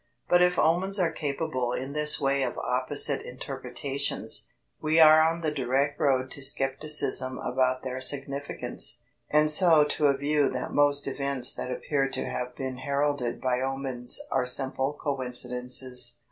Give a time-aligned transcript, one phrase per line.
[0.27, 4.47] But if omens are capable in this way of opposite interpretations,
[4.81, 8.97] we are on the direct road to scepticism about their significance,
[9.29, 13.59] and so to a view that most events that appear to have been heralded by
[13.61, 16.15] omens are simple coincidences.